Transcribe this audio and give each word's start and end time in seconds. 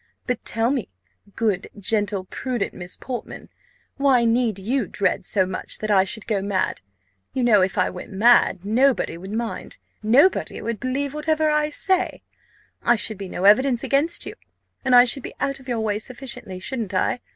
But 0.25 0.43
tell 0.43 0.71
me, 0.71 0.89
good, 1.35 1.67
gentle, 1.77 2.23
prudent 2.23 2.73
Miss 2.73 2.97
Portman, 2.97 3.49
why 3.97 4.25
need 4.25 4.57
you 4.57 4.87
dread 4.87 5.27
so 5.27 5.45
much 5.45 5.77
that 5.77 5.91
I 5.91 6.05
should 6.05 6.25
go 6.25 6.41
mad? 6.41 6.81
You 7.33 7.43
know, 7.43 7.61
if 7.61 7.77
I 7.77 7.91
went 7.91 8.11
mad, 8.11 8.65
nobody 8.65 9.15
would 9.15 9.31
mind, 9.31 9.77
nobody 10.01 10.59
would 10.59 10.79
believe 10.79 11.13
whatever 11.13 11.51
I 11.51 11.69
say 11.69 12.23
I 12.81 12.95
should 12.95 13.19
be 13.19 13.29
no 13.29 13.43
evidence 13.43 13.83
against 13.83 14.25
you, 14.25 14.33
and 14.83 14.95
I 14.95 15.03
should 15.03 15.21
be 15.21 15.35
out 15.39 15.59
of 15.59 15.67
your 15.67 15.81
way 15.81 15.99
sufficiently, 15.99 16.59
shouldn't 16.59 16.95
I? 16.95 17.19